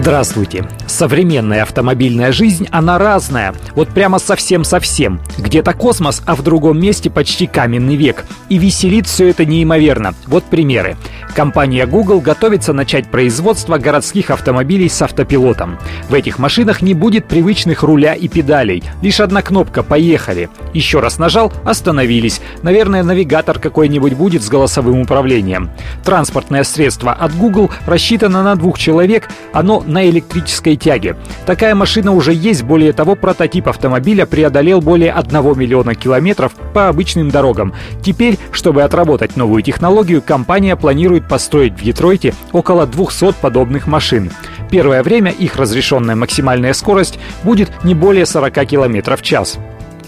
[0.00, 0.64] Здравствуйте.
[0.86, 3.52] Современная автомобильная жизнь, она разная.
[3.74, 5.20] Вот прямо совсем-совсем.
[5.36, 8.24] Где-то космос, а в другом месте почти каменный век.
[8.48, 10.14] И веселит все это неимоверно.
[10.28, 10.96] Вот примеры.
[11.34, 15.78] Компания Google готовится начать производство городских автомобилей с автопилотом.
[16.08, 18.84] В этих машинах не будет привычных руля и педалей.
[19.02, 20.48] Лишь одна кнопка «Поехали».
[20.74, 22.40] Еще раз нажал– остановились.
[22.62, 25.70] Наверное, навигатор какой-нибудь будет с голосовым управлением.
[26.04, 29.28] Транспортное средство от Google рассчитано на двух человек.
[29.52, 31.16] Оно на электрической тяге.
[31.46, 32.62] Такая машина уже есть.
[32.62, 37.74] Более того, прототип автомобиля преодолел более 1 миллиона километров по обычным дорогам.
[38.02, 44.30] Теперь, чтобы отработать новую технологию, компания планирует построить в Детройте около 200 подобных машин.
[44.70, 49.58] Первое время их разрешенная максимальная скорость будет не более 40 км в час.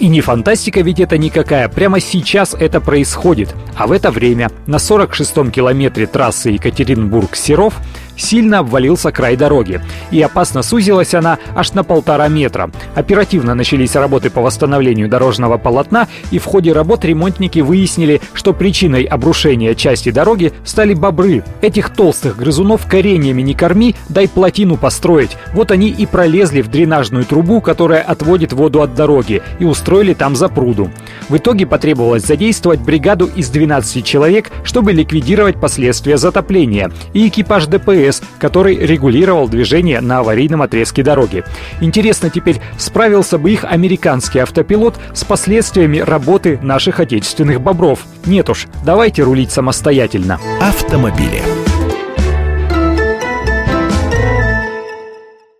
[0.00, 3.54] И не фантастика ведь это никакая, прямо сейчас это происходит.
[3.76, 7.74] А в это время на 46-м километре трассы Екатеринбург-Серов
[8.20, 12.70] сильно обвалился край дороги, и опасно сузилась она аж на полтора метра.
[12.94, 19.04] Оперативно начались работы по восстановлению дорожного полотна, и в ходе работ ремонтники выяснили, что причиной
[19.04, 21.42] обрушения части дороги стали бобры.
[21.60, 25.36] Этих толстых грызунов кореньями не корми, дай плотину построить.
[25.52, 30.36] Вот они и пролезли в дренажную трубу, которая отводит воду от дороги, и устроили там
[30.36, 30.90] запруду.
[31.30, 38.20] В итоге потребовалось задействовать бригаду из 12 человек, чтобы ликвидировать последствия затопления, и экипаж ДПС
[38.38, 41.44] который регулировал движение на аварийном отрезке дороги.
[41.80, 48.00] Интересно теперь, справился бы их американский автопилот с последствиями работы наших отечественных бобров?
[48.26, 50.40] Нет уж, давайте рулить самостоятельно.
[50.60, 51.42] Автомобили.